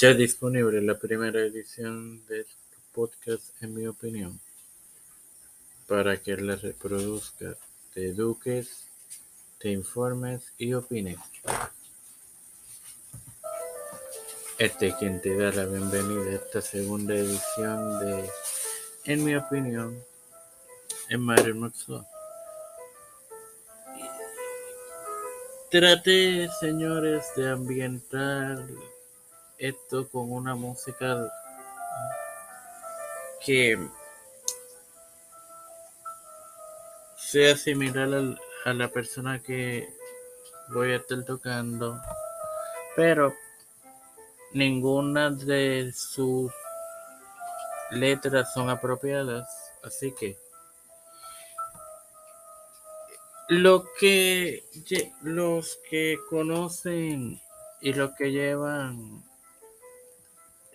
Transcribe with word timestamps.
Ya 0.00 0.14
disponible 0.14 0.80
la 0.80 0.96
primera 0.96 1.40
edición 1.40 2.24
del 2.26 2.46
podcast, 2.94 3.60
en 3.60 3.74
mi 3.74 3.84
opinión, 3.88 4.38
para 5.88 6.22
que 6.22 6.36
la 6.36 6.54
reproduzcas, 6.54 7.56
te 7.92 8.10
eduques, 8.10 8.84
te 9.58 9.70
informes 9.70 10.52
y 10.56 10.72
opines. 10.72 11.18
Este 14.56 14.86
es 14.86 14.94
quien 14.94 15.20
te 15.20 15.36
da 15.36 15.50
la 15.50 15.66
bienvenida 15.66 16.30
a 16.30 16.34
esta 16.34 16.60
segunda 16.60 17.16
edición 17.16 17.98
de, 17.98 18.30
en 19.02 19.24
mi 19.24 19.34
opinión, 19.34 20.00
en 21.08 21.20
Mario 21.22 21.56
Maxwell. 21.56 22.04
Trate, 25.72 26.48
señores, 26.60 27.24
de 27.34 27.50
ambientar 27.50 28.64
esto 29.58 30.08
con 30.08 30.32
una 30.32 30.54
música 30.54 31.30
que 33.44 33.78
sea 37.16 37.56
similar 37.56 38.36
a 38.64 38.72
la 38.72 38.88
persona 38.88 39.42
que 39.42 39.88
voy 40.68 40.92
a 40.92 40.96
estar 40.96 41.24
tocando, 41.24 42.00
pero 42.96 43.34
ninguna 44.52 45.30
de 45.30 45.92
sus 45.94 46.52
letras 47.90 48.52
son 48.54 48.70
apropiadas, 48.70 49.48
así 49.82 50.12
que 50.12 50.36
lo 53.48 53.86
que 53.98 54.64
los 55.22 55.78
que 55.88 56.18
conocen 56.28 57.40
y 57.80 57.92
los 57.92 58.12
que 58.12 58.30
llevan 58.30 59.27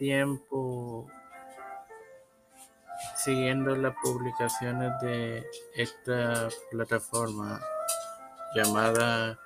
tiempo 0.03 1.07
siguiendo 3.15 3.73
las 3.73 3.95
publicaciones 4.03 4.91
de 5.01 5.45
esta 5.77 6.49
plataforma 6.71 7.61
llamada 8.53 9.39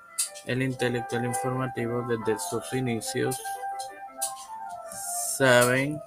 El 0.48 0.64
Intelectual 0.64 1.26
Informativo 1.26 2.02
desde 2.08 2.40
sus 2.40 2.74
inicios 2.74 3.40
saben 5.38 6.02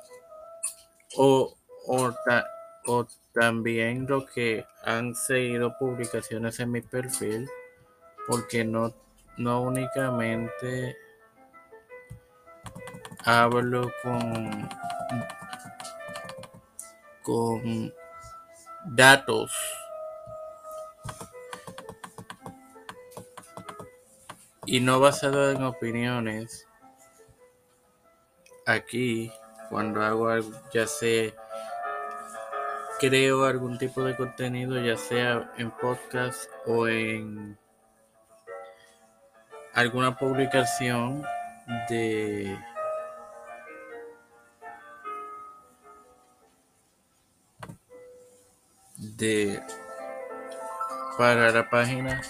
o, 1.17 1.55
o, 1.87 3.07
también 3.33 4.05
lo 4.09 4.27
que 4.27 4.67
han 4.85 5.15
seguido 5.15 5.79
publicaciones 5.79 6.59
en 6.59 6.73
mi 6.73 6.81
perfil 6.81 7.49
porque 8.27 8.65
no, 8.65 8.93
no 9.37 9.63
únicamente 9.63 10.97
hablo 13.25 13.91
con 14.03 14.69
con 17.23 17.95
datos. 18.87 19.53
Y 24.67 24.81
no 24.81 25.01
basado 25.01 25.51
en 25.51 25.65
opiniones 25.65 26.67
aquí 28.67 29.33
cuando 29.69 30.03
hago 30.03 30.29
algo, 30.29 30.53
ya 30.73 30.87
sea 30.87 31.33
creo 33.01 33.47
algún 33.47 33.79
tipo 33.79 34.05
de 34.05 34.15
contenido, 34.15 34.79
ya 34.79 34.97
sea 34.97 35.51
en 35.57 35.71
podcast 35.71 36.51
o 36.67 36.87
en 36.87 37.59
alguna 39.73 40.17
publicación 40.17 41.25
de 41.89 42.59
de 49.21 49.63
para 51.19 51.51
la 51.51 51.69
página 51.69 52.23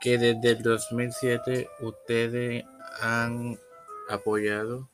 que 0.00 0.18
desde 0.18 0.50
el 0.50 0.62
2007 0.62 1.70
ustedes 1.80 2.64
han 3.00 3.56
apoyado 4.08 4.88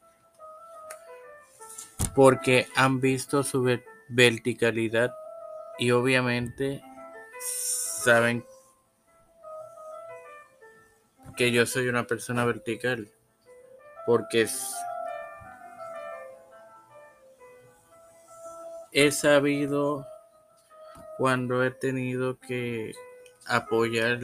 porque 2.15 2.69
han 2.77 3.01
visto 3.01 3.43
su 3.43 3.81
verticalidad 4.09 5.15
y 5.79 5.91
obviamente 5.93 6.83
saben 8.03 8.45
que 11.37 11.51
yo 11.53 11.65
soy 11.65 11.89
una 11.89 12.07
persona 12.07 12.45
vertical 12.45 13.11
porque 14.07 14.47
he 18.93 19.11
sabido 19.11 20.07
cuando 21.19 21.65
he 21.65 21.71
tenido 21.71 22.39
que 22.39 22.93
apoyar 23.47 24.21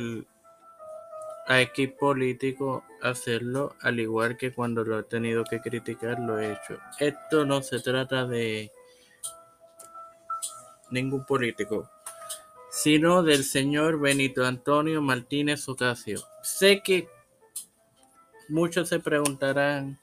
a 1.46 1.60
equipo 1.60 2.10
político 2.10 2.84
hacerlo, 3.02 3.74
al 3.80 3.98
igual 4.00 4.36
que 4.36 4.52
cuando 4.52 4.84
lo 4.84 4.98
he 4.98 5.02
tenido 5.02 5.44
que 5.44 5.60
criticar, 5.60 6.18
lo 6.20 6.38
he 6.38 6.52
hecho. 6.52 6.78
Esto 6.98 7.44
no 7.44 7.62
se 7.62 7.80
trata 7.80 8.26
de 8.26 8.70
ningún 10.90 11.24
político, 11.24 11.90
sino 12.70 13.22
del 13.22 13.44
señor 13.44 13.98
Benito 13.98 14.44
Antonio 14.44 15.00
Martínez 15.02 15.68
Ocasio. 15.68 16.20
Sé 16.42 16.82
que 16.82 17.08
muchos 18.48 18.88
se 18.88 19.00
preguntarán 19.00 19.98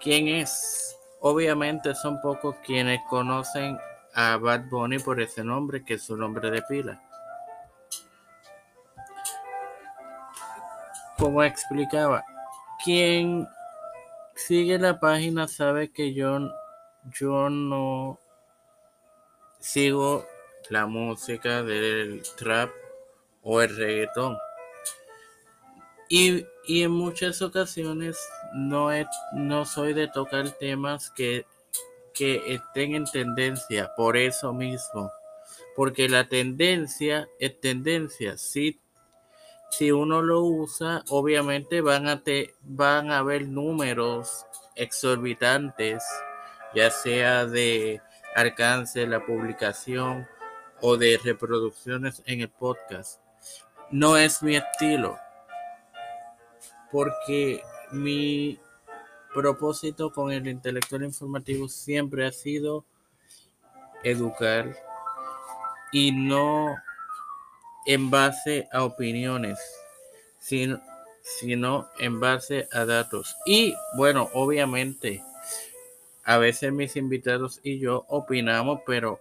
quién 0.00 0.28
es. 0.28 0.96
Obviamente 1.20 1.94
son 1.94 2.20
pocos 2.20 2.56
quienes 2.64 3.00
conocen 3.08 3.78
a 4.16 4.36
Bad 4.36 4.68
Bunny 4.68 4.98
por 4.98 5.20
ese 5.20 5.44
nombre, 5.44 5.84
que 5.84 5.94
es 5.94 6.02
su 6.02 6.16
nombre 6.16 6.50
de 6.50 6.62
pila. 6.62 7.00
como 11.18 11.42
explicaba, 11.42 12.24
quien 12.84 13.48
sigue 14.34 14.78
la 14.78 15.00
página 15.00 15.48
sabe 15.48 15.90
que 15.90 16.12
yo, 16.12 16.38
yo 17.18 17.48
no 17.48 18.20
sigo 19.58 20.26
la 20.68 20.86
música 20.86 21.62
del 21.62 22.22
trap 22.36 22.70
o 23.42 23.62
el 23.62 23.76
reggaetón. 23.76 24.36
Y, 26.08 26.46
en 26.68 26.90
muchas 26.90 27.42
ocasiones 27.42 28.16
no, 28.54 28.88
no 29.32 29.64
soy 29.64 29.94
de 29.94 30.08
tocar 30.08 30.50
temas 30.50 31.10
que, 31.10 31.46
que 32.16 32.54
estén 32.54 32.94
en 32.94 33.04
tendencia, 33.04 33.92
por 33.96 34.16
eso 34.16 34.52
mismo. 34.52 35.10
Porque 35.74 36.08
la 36.08 36.28
tendencia 36.28 37.28
es 37.38 37.60
tendencia. 37.60 38.38
Si 38.38 38.80
si 39.70 39.92
uno 39.92 40.22
lo 40.22 40.42
usa, 40.42 41.02
obviamente 41.10 41.80
van 41.80 42.08
a, 42.08 42.22
te, 42.22 42.54
van 42.62 43.10
a 43.10 43.18
haber 43.18 43.46
números 43.46 44.46
exorbitantes, 44.74 46.02
ya 46.74 46.90
sea 46.90 47.44
de 47.46 48.00
alcance 48.34 49.00
de 49.00 49.06
la 49.06 49.24
publicación 49.24 50.26
o 50.80 50.96
de 50.96 51.18
reproducciones 51.22 52.22
en 52.26 52.42
el 52.42 52.48
podcast. 52.48 53.20
No 53.90 54.16
es 54.16 54.42
mi 54.42 54.56
estilo, 54.56 55.18
porque 56.90 57.62
mi 57.92 58.58
propósito 59.36 60.10
con 60.10 60.32
el 60.32 60.48
intelectual 60.48 61.04
informativo 61.04 61.68
siempre 61.68 62.26
ha 62.26 62.32
sido 62.32 62.86
educar 64.02 64.74
y 65.92 66.10
no 66.10 66.74
en 67.84 68.10
base 68.10 68.66
a 68.72 68.82
opiniones, 68.82 69.58
sino, 70.38 70.80
sino 71.20 71.88
en 71.98 72.18
base 72.18 72.66
a 72.72 72.86
datos. 72.86 73.36
Y 73.44 73.74
bueno, 73.96 74.30
obviamente, 74.32 75.22
a 76.24 76.38
veces 76.38 76.72
mis 76.72 76.96
invitados 76.96 77.60
y 77.62 77.78
yo 77.78 78.06
opinamos, 78.08 78.80
pero 78.86 79.20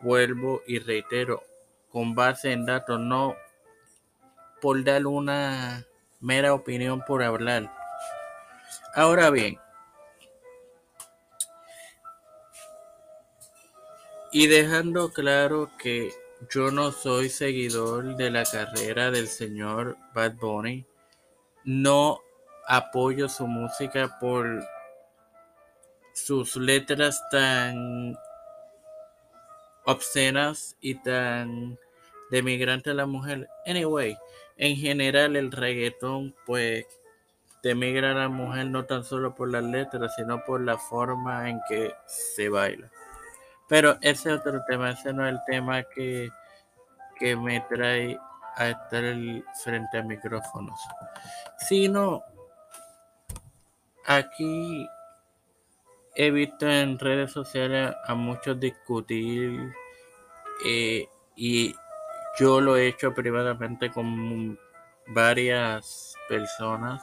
vuelvo 0.00 0.62
y 0.66 0.80
reitero, 0.80 1.44
con 1.92 2.16
base 2.16 2.52
en 2.52 2.66
datos, 2.66 2.98
no 3.00 3.36
por 4.60 4.82
dar 4.82 5.06
una 5.06 5.86
mera 6.20 6.52
opinión 6.52 7.02
por 7.06 7.22
hablar. 7.22 7.77
Ahora 8.94 9.30
bien, 9.30 9.58
y 14.30 14.46
dejando 14.46 15.12
claro 15.12 15.70
que 15.78 16.12
yo 16.50 16.70
no 16.70 16.92
soy 16.92 17.28
seguidor 17.28 18.16
de 18.16 18.30
la 18.30 18.44
carrera 18.44 19.10
del 19.10 19.28
señor 19.28 19.96
Bad 20.14 20.34
Bunny. 20.34 20.86
No 21.64 22.20
apoyo 22.66 23.28
su 23.28 23.46
música 23.46 24.18
por 24.20 24.62
sus 26.12 26.56
letras 26.56 27.20
tan 27.30 28.16
obscenas 29.84 30.76
y 30.80 30.94
tan 30.96 31.78
demigrante 32.30 32.90
a 32.90 32.94
la 32.94 33.06
mujer. 33.06 33.48
Anyway, 33.66 34.16
en 34.56 34.76
general 34.76 35.36
el 35.36 35.50
reggaetón 35.50 36.34
pues 36.44 36.86
demigra 37.62 38.12
a 38.12 38.14
la 38.14 38.28
mujer 38.28 38.66
no 38.66 38.84
tan 38.84 39.04
solo 39.04 39.34
por 39.34 39.50
las 39.50 39.64
letras, 39.64 40.14
sino 40.16 40.44
por 40.44 40.60
la 40.60 40.78
forma 40.78 41.48
en 41.48 41.60
que 41.68 41.94
se 42.06 42.48
baila. 42.48 42.90
Pero 43.68 43.98
ese 44.00 44.32
es 44.32 44.40
otro 44.40 44.62
tema, 44.66 44.90
ese 44.90 45.12
no 45.12 45.26
es 45.26 45.34
el 45.34 45.40
tema 45.46 45.82
que, 45.82 46.30
que 47.18 47.36
me 47.36 47.60
trae 47.62 48.18
a 48.56 48.70
estar 48.70 49.04
frente 49.62 49.98
a 49.98 50.02
micrófonos, 50.02 50.80
sino 51.58 52.24
aquí 54.06 54.88
he 56.16 56.30
visto 56.30 56.68
en 56.68 56.98
redes 56.98 57.30
sociales 57.30 57.94
a 58.04 58.14
muchos 58.14 58.58
discutir 58.58 59.72
eh, 60.64 61.06
y 61.36 61.74
yo 62.38 62.60
lo 62.60 62.76
he 62.76 62.88
hecho 62.88 63.14
privadamente 63.14 63.90
con 63.90 64.58
varias 65.08 66.14
personas. 66.28 67.02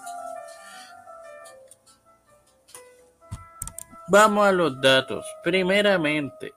Vamos 4.07 4.47
a 4.47 4.51
los 4.51 4.79
datos. 4.79 5.25
Primeramente, 5.43 6.53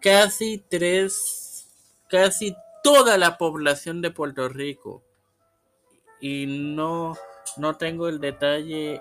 casi 0.00 0.64
tres, 0.68 1.68
casi 2.08 2.56
toda 2.82 3.18
la 3.18 3.36
población 3.36 4.00
de 4.00 4.10
Puerto 4.10 4.48
Rico, 4.48 5.02
y 6.20 6.46
no, 6.46 7.16
no 7.56 7.76
tengo 7.76 8.08
el 8.08 8.20
detalle 8.20 9.00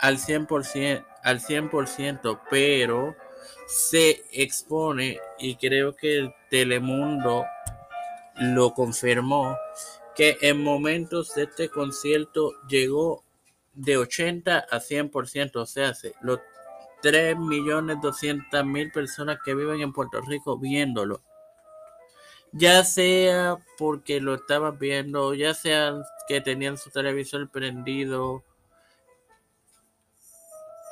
al 0.00 0.18
100%, 0.18 1.06
al 1.22 1.40
100%, 1.40 2.40
pero 2.50 3.16
se 3.66 4.24
expone 4.32 5.18
y 5.38 5.56
creo 5.56 5.94
que 5.94 6.18
el 6.18 6.34
Telemundo 6.50 7.46
lo 8.36 8.72
confirmó 8.72 9.56
que 10.14 10.38
en 10.40 10.62
momentos 10.62 11.34
de 11.34 11.44
este 11.44 11.68
concierto 11.68 12.52
llegó 12.68 13.24
de 13.78 13.96
80 13.96 14.58
a 14.58 14.80
100%, 14.80 15.56
o 15.56 15.66
sea, 15.66 15.92
los 16.20 16.40
3.200.000 17.02 18.92
personas 18.92 19.38
que 19.44 19.54
viven 19.54 19.80
en 19.80 19.92
Puerto 19.92 20.20
Rico 20.20 20.58
viéndolo. 20.58 21.22
Ya 22.50 22.82
sea 22.82 23.58
porque 23.76 24.20
lo 24.20 24.34
estaban 24.34 24.78
viendo, 24.78 25.32
ya 25.34 25.54
sea 25.54 25.94
que 26.26 26.40
tenían 26.40 26.76
su 26.76 26.90
televisor 26.90 27.48
prendido 27.50 28.42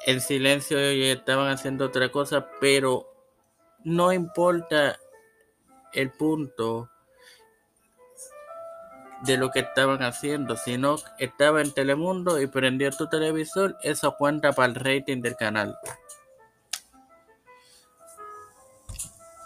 en 0.06 0.21
silencio 0.21 0.93
y 0.93 1.06
estaban 1.06 1.49
haciendo 1.49 1.87
otra 1.87 2.12
cosa, 2.12 2.49
pero 2.61 3.12
no 3.83 4.12
importa 4.12 4.97
el 5.93 6.12
punto 6.12 6.88
de 9.26 9.37
lo 9.37 9.50
que 9.50 9.61
estaban 9.61 10.02
haciendo, 10.02 10.56
sino 10.56 10.96
estaba 11.19 11.61
en 11.61 11.73
Telemundo 11.73 12.40
y 12.40 12.46
prendió 12.46 12.90
tu 12.90 13.08
televisor, 13.08 13.76
eso 13.82 14.17
cuenta 14.17 14.52
para 14.52 14.69
el 14.69 14.75
rating 14.76 15.20
del 15.20 15.37
canal. 15.37 15.76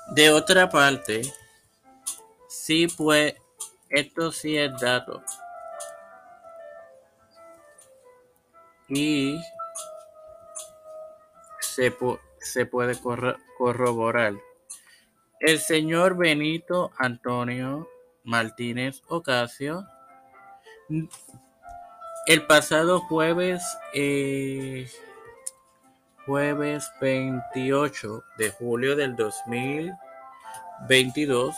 De 0.08 0.30
otra 0.30 0.68
parte, 0.68 1.22
sí 2.48 2.88
pues, 2.88 3.34
esto 3.88 4.32
sí 4.32 4.56
es 4.56 4.78
dato. 4.80 5.22
Y 8.88 9.40
se, 11.60 11.96
se 12.40 12.66
puede 12.66 12.96
corroborar. 13.56 14.34
El 15.38 15.58
señor 15.58 16.16
Benito 16.16 16.90
Antonio 16.98 17.88
Martínez 18.24 19.02
Ocasio. 19.08 19.86
El 22.26 22.46
pasado 22.46 23.00
jueves 23.00 23.62
eh, 23.94 24.86
jueves 26.26 26.90
28 27.00 28.22
de 28.38 28.50
julio 28.50 28.94
del 28.94 29.16
2022 29.16 31.56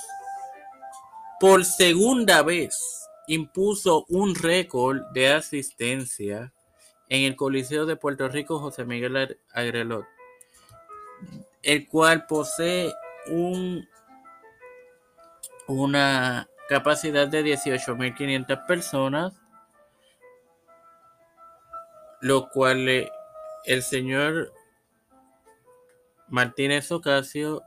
por 1.40 1.64
segunda 1.64 2.42
vez 2.42 3.08
impuso 3.26 4.04
un 4.08 4.34
récord 4.34 5.02
de 5.12 5.32
asistencia 5.32 6.52
en 7.08 7.24
el 7.24 7.36
Coliseo 7.36 7.84
de 7.84 7.96
Puerto 7.96 8.28
Rico 8.28 8.58
José 8.58 8.84
Miguel 8.84 9.38
Agrelot, 9.52 10.06
el 11.62 11.88
cual 11.88 12.26
posee 12.26 12.92
un, 13.26 13.86
una 15.66 16.48
capacidad 16.72 17.28
de 17.28 17.44
18.500 17.44 18.66
personas, 18.66 19.34
lo 22.22 22.48
cual 22.48 23.10
el 23.66 23.82
señor 23.82 24.54
Martínez 26.28 26.90
Ocasio 26.90 27.62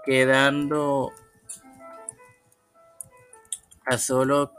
quedando 0.05 1.11
a 3.87 3.97
solo, 3.97 4.53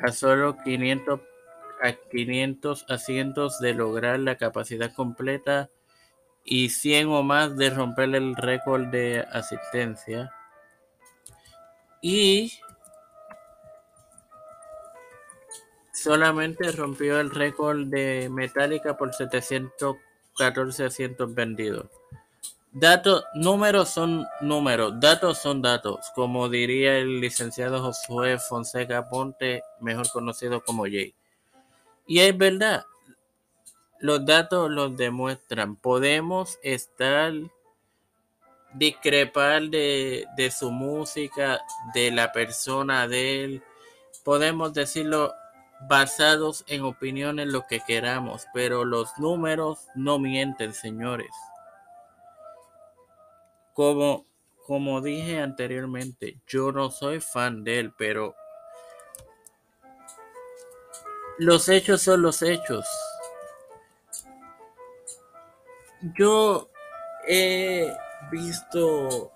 a 0.00 0.10
solo 0.10 0.56
500 0.64 1.20
a 1.80 1.92
500 1.92 2.86
asientos 2.88 3.60
de 3.60 3.74
lograr 3.74 4.18
la 4.18 4.36
capacidad 4.36 4.92
completa 4.92 5.70
y 6.46 6.70
100 6.70 7.08
o 7.08 7.22
más 7.24 7.56
de 7.56 7.70
romper 7.70 8.14
el 8.14 8.36
récord 8.36 8.86
de 8.86 9.26
asistencia. 9.32 10.32
Y 12.00 12.52
solamente 15.92 16.70
rompió 16.70 17.18
el 17.18 17.30
récord 17.30 17.88
de 17.88 18.28
Metallica 18.30 18.96
por 18.96 19.12
714 19.12 20.84
asientos 20.84 21.34
vendidos. 21.34 21.86
Datos, 22.70 23.24
números 23.34 23.88
son 23.88 24.26
números, 24.40 25.00
datos 25.00 25.38
son 25.38 25.62
datos, 25.62 25.98
como 26.14 26.48
diría 26.48 26.98
el 26.98 27.20
licenciado 27.20 27.82
Josué 27.82 28.38
Fonseca 28.38 29.08
Ponte, 29.08 29.62
mejor 29.80 30.08
conocido 30.10 30.62
como 30.62 30.84
Jay. 30.84 31.14
Y 32.06 32.20
es 32.20 32.36
verdad, 32.36 32.84
los 34.00 34.24
datos 34.24 34.70
los 34.70 34.96
demuestran. 34.96 35.76
Podemos 35.76 36.58
estar 36.62 37.32
discrepar 38.74 39.62
de, 39.70 40.26
de, 40.36 40.50
su 40.50 40.70
música, 40.70 41.60
de 41.94 42.10
la 42.10 42.32
persona 42.32 43.08
de 43.08 43.44
él. 43.44 43.62
Podemos 44.24 44.72
decirlo 44.72 45.32
basados 45.88 46.64
en 46.68 46.82
opiniones 46.82 47.46
lo 47.48 47.66
que 47.66 47.80
queramos, 47.80 48.46
pero 48.52 48.84
los 48.84 49.16
números 49.18 49.86
no 49.94 50.18
mienten, 50.18 50.74
señores. 50.74 51.30
Como, 53.72 54.24
como 54.66 55.00
dije 55.00 55.40
anteriormente, 55.40 56.40
yo 56.46 56.72
no 56.72 56.90
soy 56.90 57.20
fan 57.20 57.62
de 57.62 57.80
él, 57.80 57.92
pero 57.96 58.34
los 61.38 61.68
hechos 61.68 62.02
son 62.02 62.22
los 62.22 62.42
hechos. 62.42 62.86
Yo 66.02 66.70
he 67.26 67.92
visto 68.30 69.32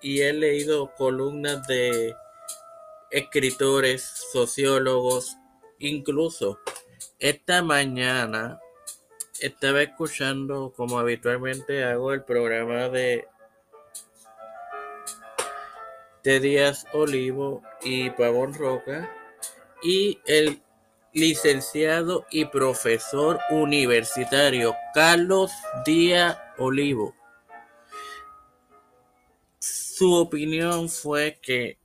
y 0.00 0.20
he 0.20 0.32
leído 0.32 0.94
columnas 0.94 1.66
de 1.66 2.14
escritores, 3.10 4.02
sociólogos, 4.32 5.36
incluso 5.78 6.58
esta 7.18 7.62
mañana 7.62 8.60
estaba 9.40 9.82
escuchando, 9.82 10.72
como 10.76 10.98
habitualmente 10.98 11.84
hago, 11.84 12.12
el 12.12 12.24
programa 12.24 12.88
de, 12.88 13.26
de 16.22 16.40
Díaz 16.40 16.86
Olivo 16.92 17.62
y 17.82 18.10
Pavón 18.10 18.54
Roca 18.54 19.10
y 19.82 20.20
el 20.26 20.62
licenciado 21.16 22.26
y 22.30 22.44
profesor 22.44 23.40
universitario 23.48 24.76
Carlos 24.92 25.50
Díaz 25.86 26.36
Olivo. 26.58 27.14
Su 29.58 30.14
opinión 30.14 30.90
fue 30.90 31.38
que 31.40 31.78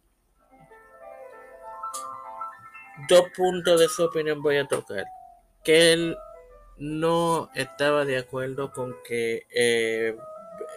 dos 3.07 3.23
puntos 3.33 3.79
de 3.79 3.87
su 3.87 4.03
opinión 4.03 4.41
voy 4.41 4.57
a 4.57 4.67
tocar. 4.67 5.05
Que 5.63 5.93
él 5.93 6.17
no 6.77 7.49
estaba 7.55 8.03
de 8.03 8.17
acuerdo 8.17 8.73
con 8.73 8.97
que 9.07 9.47
eh, 9.49 10.17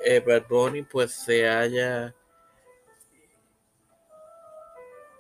eh, 0.05 0.85
pues 0.93 1.13
se 1.13 1.49
haya 1.49 2.15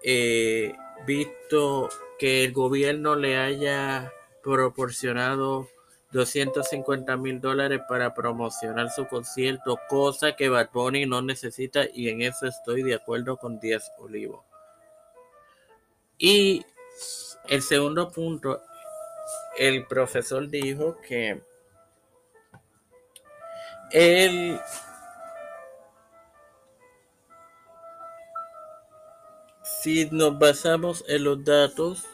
eh, 0.04 0.72
visto 1.04 1.88
que 2.24 2.42
el 2.42 2.54
gobierno 2.54 3.16
le 3.16 3.36
haya 3.36 4.10
proporcionado 4.42 5.68
250 6.12 7.18
mil 7.18 7.38
dólares 7.38 7.82
para 7.86 8.14
promocionar 8.14 8.88
su 8.88 9.06
concierto, 9.06 9.78
cosa 9.90 10.34
que 10.34 10.48
Bad 10.48 10.70
no 11.06 11.20
necesita 11.20 11.82
y 11.92 12.08
en 12.08 12.22
eso 12.22 12.46
estoy 12.46 12.82
de 12.82 12.94
acuerdo 12.94 13.36
con 13.36 13.60
Díaz 13.60 13.92
Olivo. 13.98 14.42
Y 16.16 16.64
el 17.46 17.60
segundo 17.60 18.10
punto, 18.10 18.62
el 19.58 19.86
profesor 19.86 20.48
dijo 20.48 20.96
que 21.06 21.42
él 23.90 24.58
si 29.82 30.08
nos 30.10 30.38
basamos 30.38 31.04
en 31.08 31.24
los 31.24 31.44
datos, 31.44 32.06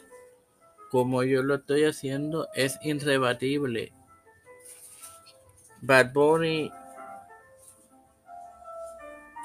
como 0.91 1.23
yo 1.23 1.41
lo 1.41 1.55
estoy 1.55 1.85
haciendo, 1.85 2.49
es 2.53 2.77
irrebatible. 2.81 3.93
Bad 5.79 6.11
Bunny 6.11 6.69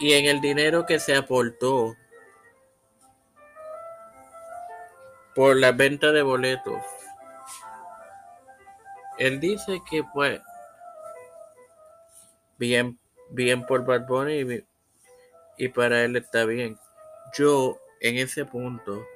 y 0.00 0.12
en 0.12 0.26
el 0.26 0.41
dinero 0.41 0.85
que 0.85 0.99
se 0.99 1.15
aportó 1.15 1.95
por 5.37 5.57
la 5.57 5.71
venta 5.71 6.11
de 6.11 6.23
boletos. 6.23 6.83
Él 9.17 9.38
dice 9.38 9.81
que 9.88 10.03
pues 10.12 10.41
bien, 12.59 12.99
bien 13.31 13.65
por 13.65 13.87
Bad 13.87 14.07
Bunny 14.09 14.41
y, 14.41 14.65
y 15.65 15.69
para 15.69 16.03
él 16.03 16.17
está 16.17 16.45
bien. 16.45 16.76
Yo 17.38 17.79
en 18.00 18.17
ese 18.17 18.45
punto 18.45 19.07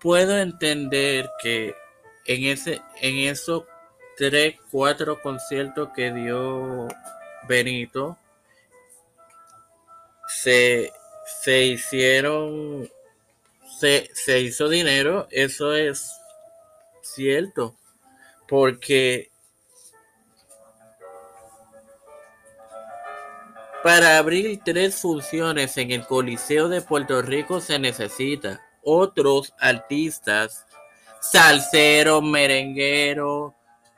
puedo 0.00 0.38
entender 0.38 1.30
que 1.42 1.74
en 2.24 2.44
ese 2.44 2.82
en 3.00 3.28
esos 3.28 3.64
tres 4.16 4.56
cuatro 4.70 5.20
conciertos 5.22 5.90
que 5.94 6.12
dio 6.12 6.88
Benito 7.48 8.18
se, 10.26 10.92
se 11.42 11.64
hicieron 11.64 12.88
se, 13.78 14.10
se 14.14 14.40
hizo 14.40 14.68
dinero 14.68 15.26
eso 15.30 15.74
es 15.74 16.12
cierto 17.02 17.76
porque 18.48 19.30
para 23.82 24.18
abrir 24.18 24.60
tres 24.64 24.96
funciones 24.96 25.76
en 25.78 25.90
el 25.90 26.06
Coliseo 26.06 26.68
de 26.68 26.82
Puerto 26.82 27.22
Rico 27.22 27.60
se 27.60 27.78
necesita 27.78 28.60
otros 28.82 29.52
artistas, 29.58 30.66
salseros, 31.20 32.22
merengueros, 32.22 33.52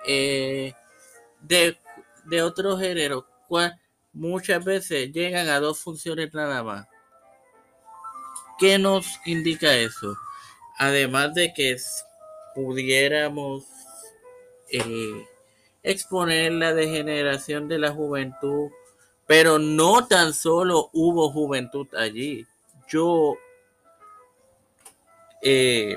eh, 0.06 0.74
de, 1.40 1.76
de 2.24 2.42
otro 2.42 2.76
género, 2.78 3.26
muchas 4.12 4.64
veces 4.64 5.12
llegan 5.12 5.48
a 5.48 5.60
dos 5.60 5.80
funciones 5.80 6.32
nada 6.34 6.62
más. 6.62 6.86
¿Qué 8.58 8.78
nos 8.78 9.06
indica 9.26 9.74
eso? 9.74 10.16
Además 10.78 11.34
de 11.34 11.52
que 11.52 11.76
pudiéramos 12.54 13.64
eh, 14.70 15.26
exponer 15.82 16.52
la 16.52 16.72
degeneración 16.72 17.68
de 17.68 17.78
la 17.78 17.90
juventud, 17.90 18.70
pero 19.26 19.58
no 19.58 20.06
tan 20.06 20.32
solo 20.32 20.90
hubo 20.92 21.30
juventud 21.30 21.86
allí. 21.94 22.46
Yo 22.88 23.36
eh, 25.42 25.96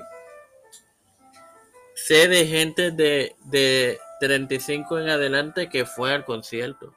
sé 1.93 2.27
de 2.27 2.45
gente 2.45 2.91
de, 2.91 3.35
de 3.45 3.99
35 4.19 4.99
en 4.99 5.09
adelante 5.09 5.69
que 5.69 5.85
fue 5.85 6.13
al 6.13 6.25
concierto. 6.25 6.93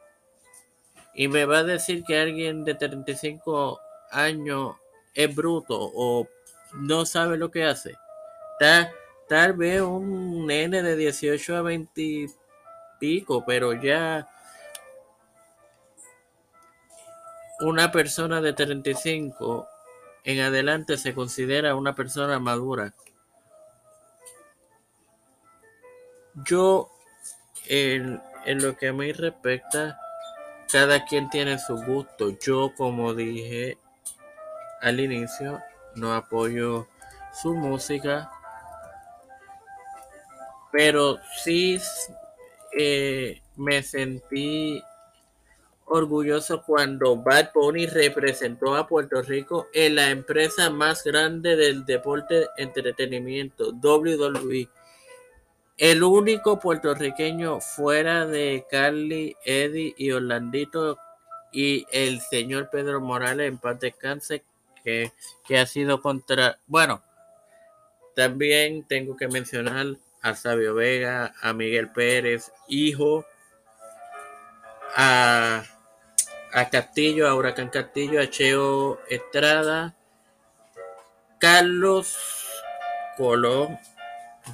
Y 1.14 1.28
me 1.28 1.45
va 1.45 1.59
a 1.59 1.64
decir 1.64 2.05
que 2.05 2.19
alguien 2.19 2.64
de 2.64 2.75
35 2.75 3.81
años 4.11 4.76
es 5.14 5.35
bruto 5.35 5.76
o 5.78 6.28
no 6.75 7.07
sabe 7.07 7.37
lo 7.37 7.50
que 7.50 7.64
hace. 7.64 7.97
Tal, 8.59 8.90
tal 9.28 9.52
vez 9.55 9.81
un 9.81 10.47
nene 10.47 10.83
de 10.83 10.97
18 10.97 11.57
a 11.57 11.62
20 11.62 12.00
y 12.00 12.26
pico, 12.99 13.45
pero 13.47 13.73
ya 13.73 14.28
una 17.61 17.90
persona 17.90 18.40
de 18.40 18.52
35 18.52 19.69
en 20.25 20.40
adelante 20.40 20.96
se 20.96 21.14
considera 21.14 21.75
una 21.75 21.94
persona 21.94 22.38
madura. 22.38 22.94
Yo, 26.44 26.90
en, 27.66 28.20
lo 28.46 28.76
que 28.76 28.88
a 28.88 28.92
mí 28.92 29.12
respecta, 29.12 29.98
cada 30.70 31.04
quien 31.04 31.30
tiene 31.30 31.58
su 31.58 31.76
gusto. 31.76 32.38
Yo, 32.38 32.72
como 32.76 33.14
dije 33.14 33.78
al 34.80 35.00
inicio, 35.00 35.60
no 35.94 36.14
apoyo 36.14 36.87
su 37.32 37.54
música, 37.54 38.30
pero 40.70 41.18
sí 41.42 41.80
eh, 42.78 43.42
me 43.56 43.82
sentí 43.82 44.82
orgulloso 45.90 46.62
cuando 46.62 47.16
Bad 47.16 47.50
Bunny 47.54 47.87
representó 47.87 48.76
a 48.76 48.87
Puerto 48.87 49.23
Rico 49.23 49.68
en 49.73 49.97
la 49.97 50.11
empresa 50.11 50.71
más 50.71 51.04
grande 51.04 51.57
del 51.57 51.85
deporte 51.85 52.49
entretenimiento, 52.57 53.73
WWE. 53.73 54.68
El 55.76 56.02
único 56.02 56.59
puertorriqueño 56.59 57.61
fuera 57.61 58.26
de 58.26 58.66
Carly, 58.71 59.37
Eddie 59.45 59.95
y 59.97 60.11
Orlandito 60.11 60.99
y 61.52 61.87
el 61.92 62.21
señor 62.21 62.68
Pedro 62.71 63.00
Morales 63.00 63.49
en 63.49 63.59
paz 63.59 63.78
descanse 63.78 64.42
que, 64.83 65.12
que 65.47 65.59
ha 65.59 65.66
sido 65.66 66.02
contra... 66.02 66.59
Bueno, 66.66 67.02
también 68.16 68.85
tengo 68.88 69.16
que 69.16 69.28
mencionar 69.28 69.87
a 70.21 70.35
Sabio 70.35 70.75
Vega, 70.75 71.35
a 71.40 71.52
Miguel 71.52 71.92
Pérez, 71.92 72.52
hijo, 72.66 73.25
a 74.97 75.62
a 76.52 76.69
Castillo, 76.69 77.28
a 77.28 77.35
Huracán 77.35 77.69
Castillo, 77.69 78.21
a 78.21 78.28
Cheo 78.28 79.00
Estrada, 79.09 79.97
Carlos 81.38 82.17
Colón, 83.17 83.78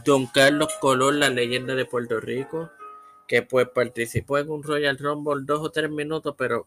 Don 0.04 0.26
Carlos 0.26 0.72
Colón, 0.80 1.20
la 1.20 1.30
leyenda 1.30 1.74
de 1.74 1.84
Puerto 1.84 2.20
Rico, 2.20 2.70
que 3.26 3.42
pues 3.42 3.68
participó 3.68 4.38
en 4.38 4.50
un 4.50 4.62
Royal 4.62 4.98
Rumble 4.98 5.44
dos 5.44 5.60
o 5.60 5.70
tres 5.70 5.90
minutos, 5.90 6.34
pero 6.36 6.66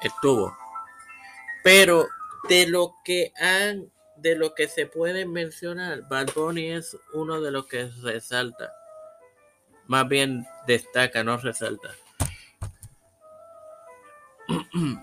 estuvo. 0.00 0.56
Pero 1.64 2.08
de 2.48 2.66
lo 2.68 2.94
que 3.04 3.32
han, 3.36 3.90
de 4.16 4.36
lo 4.36 4.54
que 4.54 4.68
se 4.68 4.86
puede 4.86 5.26
mencionar, 5.26 6.08
Bad 6.08 6.28
es 6.56 6.96
uno 7.12 7.40
de 7.40 7.50
los 7.50 7.66
que 7.66 7.90
resalta. 8.02 8.72
Más 9.86 10.08
bien 10.08 10.46
destaca, 10.66 11.24
no 11.24 11.36
resalta. 11.36 11.90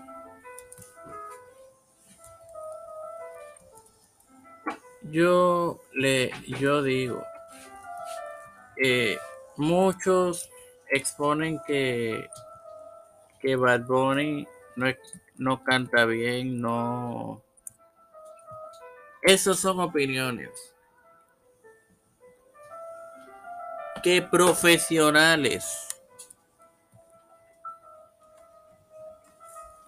yo 5.10 5.80
le 5.92 6.30
yo 6.46 6.82
digo 6.82 7.24
eh, 8.82 9.18
muchos 9.56 10.48
exponen 10.90 11.60
que 11.66 12.28
que 13.40 13.56
Bad 13.56 13.86
Bunny 13.86 14.46
no, 14.76 14.86
no 15.36 15.62
canta 15.64 16.04
bien 16.04 16.60
no 16.60 17.44
esas 19.24 19.58
son 19.58 19.80
opiniones. 19.80 20.74
Que 24.02 24.20
profesionales 24.20 25.88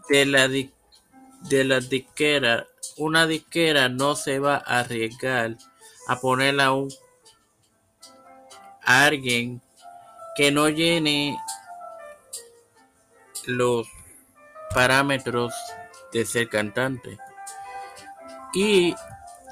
de 0.09 0.27
la, 0.27 0.49
de 0.49 1.65
la 1.65 1.81
disquera, 1.81 2.67
una 2.97 3.27
disquera 3.27 3.89
no 3.89 4.15
se 4.15 4.39
va 4.39 4.57
a 4.57 4.81
arriesgar 4.81 5.57
a 6.09 6.17
poner 6.17 6.61
a 6.61 6.73
un 6.73 6.89
alguien 8.83 9.61
que 10.37 10.53
no 10.53 10.69
llene 10.69 11.37
los 13.47 13.87
parámetros 14.75 15.53
de 16.13 16.25
ser 16.25 16.49
cantante. 16.49 17.19
Y 18.55 18.95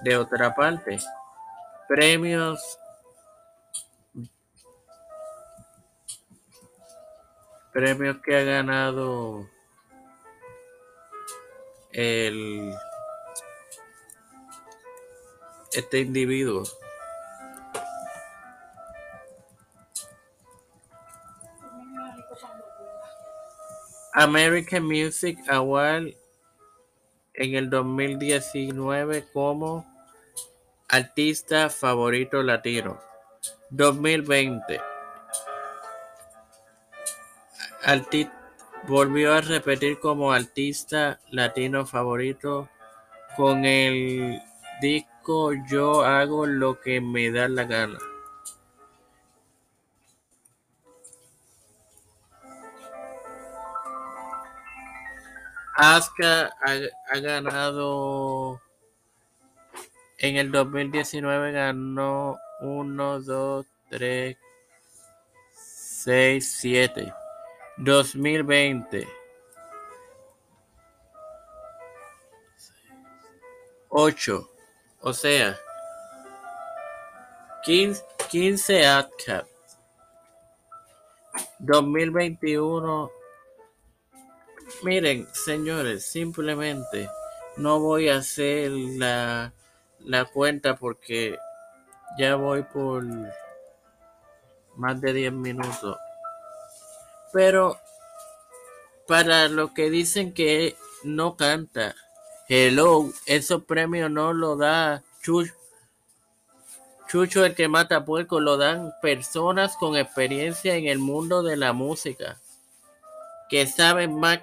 de 0.02 0.16
otra 0.16 0.54
parte. 0.54 0.99
Premios 1.88 2.78
premios 7.73 8.18
que 8.25 8.37
ha 8.37 8.42
ganado 8.44 9.50
el 11.94 12.74
este 15.72 16.00
individuo. 16.00 16.64
American 24.12 24.84
Music 24.84 25.38
Award 25.48 26.14
en 27.34 27.54
el 27.56 27.68
2019 27.68 29.26
como 29.32 29.84
artista 30.88 31.68
favorito 31.68 32.42
latino. 32.42 33.00
2020. 33.70 34.80
Volvió 38.86 39.34
a 39.34 39.40
repetir 39.40 39.98
como 39.98 40.32
artista 40.32 41.20
latino 41.30 41.86
favorito 41.86 42.68
con 43.36 43.64
el 43.64 44.40
disco 44.80 45.52
Yo 45.68 46.04
hago 46.04 46.46
lo 46.46 46.80
que 46.80 47.00
me 47.00 47.30
da 47.30 47.48
la 47.48 47.64
gana. 47.64 47.98
Asuka 55.76 56.52
ha, 56.62 57.18
ganado 57.18 58.60
en 60.18 60.36
el 60.36 60.52
2019 60.52 61.50
ganó 61.50 62.38
1, 62.60 63.20
2, 63.20 63.66
3, 63.90 64.36
6, 65.50 66.56
7. 66.60 67.23
2020 67.76 69.08
8. 73.88 74.50
O 75.00 75.12
sea, 75.12 75.56
15, 77.64 78.04
15 78.30 78.86
AdCap. 78.86 79.46
2021 81.60 83.10
Miren, 84.82 85.26
señores, 85.32 86.04
simplemente 86.04 87.08
no 87.56 87.80
voy 87.80 88.08
a 88.08 88.16
hacer 88.18 88.70
la, 88.70 89.52
la 90.00 90.24
cuenta 90.26 90.76
porque 90.76 91.38
ya 92.18 92.36
voy 92.36 92.62
por 92.64 93.04
más 94.76 95.00
de 95.00 95.12
10 95.12 95.32
minutos. 95.32 95.96
Pero 97.34 97.80
para 99.08 99.48
lo 99.48 99.74
que 99.74 99.90
dicen 99.90 100.32
que 100.32 100.76
no 101.02 101.36
canta, 101.36 101.96
hello, 102.48 103.10
esos 103.26 103.64
premios 103.64 104.08
no 104.08 104.32
lo 104.32 104.56
da 104.56 105.02
Chucho. 105.20 105.52
Chucho 107.08 107.44
el 107.44 107.56
que 107.56 107.68
mata 107.68 108.04
puerco, 108.04 108.40
lo 108.40 108.56
dan 108.56 108.94
personas 109.02 109.76
con 109.76 109.96
experiencia 109.96 110.76
en 110.76 110.86
el 110.86 111.00
mundo 111.00 111.42
de 111.42 111.56
la 111.56 111.72
música, 111.72 112.40
que 113.48 113.66
saben 113.66 114.18
más 114.18 114.40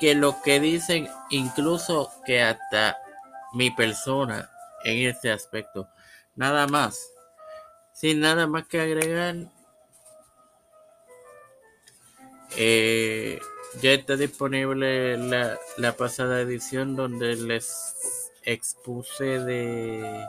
que 0.00 0.14
lo 0.16 0.42
que 0.42 0.58
dicen, 0.58 1.08
incluso 1.30 2.10
que 2.26 2.42
hasta 2.42 2.98
mi 3.52 3.70
persona 3.70 4.50
en 4.82 5.08
este 5.08 5.30
aspecto. 5.30 5.88
Nada 6.34 6.66
más. 6.66 7.08
Sin 7.92 8.20
nada 8.20 8.48
más 8.48 8.66
que 8.66 8.80
agregar. 8.80 9.36
Eh, 12.56 13.40
ya 13.80 13.92
está 13.92 14.16
disponible 14.16 15.16
la, 15.16 15.58
la 15.78 15.92
pasada 15.96 16.40
edición 16.40 16.96
donde 16.96 17.36
les 17.36 17.96
expuse 18.44 19.24
de... 19.40 20.26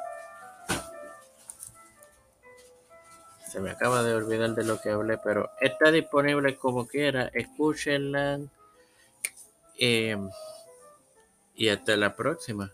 Se 3.48 3.60
me 3.60 3.72
acaba 3.72 4.02
de 4.02 4.16
olvidar 4.16 4.56
de 4.56 4.64
lo 4.64 4.82
que 4.82 4.90
hablé, 4.90 5.20
pero 5.20 5.52
está 5.62 5.92
disponible 5.92 6.58
como 6.58 6.88
quiera. 6.88 7.30
Escúchenla. 7.34 8.40
Em, 9.78 10.30
y 11.56 11.70
hasta 11.70 11.96
la 11.98 12.16
próxima. 12.16 12.72